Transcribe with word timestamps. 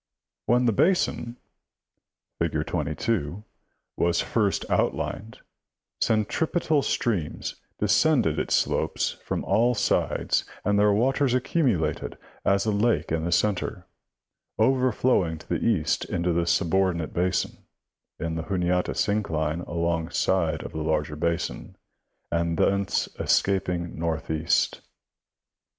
When 0.47 0.65
the 0.65 0.71
basin, 0.71 1.37
BT, 2.39 2.55
fig. 2.57 2.65
22, 2.65 3.43
was 3.97 4.19
first 4.19 4.67
outlined, 4.67 5.37
centripetal 5.99 6.81
streams 6.81 7.61
descended 7.77 8.39
its 8.39 8.55
slopes 8.55 9.11
from 9.23 9.43
all 9.43 9.75
sides 9.75 10.43
and 10.65 10.79
their 10.79 10.91
waters 10.91 11.35
accumu 11.35 11.77
lated 11.77 12.17
as 12.43 12.65
a 12.65 12.71
lake 12.71 13.11
in 13.11 13.25
the 13.25 13.31
center, 13.31 13.85
overflowing 14.57 15.37
to 15.37 15.47
the 15.47 15.63
east 15.63 16.05
into 16.05 16.33
the 16.33 16.47
subordinate 16.47 17.13
basin, 17.13 17.59
A, 18.19 18.23
in 18.25 18.33
the 18.33 18.41
Juniata 18.49 18.93
syncline 18.93 19.63
along 19.67 20.09
side 20.09 20.63
of 20.63 20.71
the 20.71 20.81
larger 20.81 21.15
basin, 21.15 21.75
and 22.31 22.57
thence 22.57 23.07
escaping 23.19 23.99
northeast. 23.99 24.81